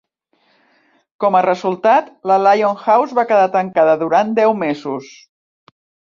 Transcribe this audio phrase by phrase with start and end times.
[1.23, 5.13] Com a resultat, la Lion House va quedar tancada durant deu mesos.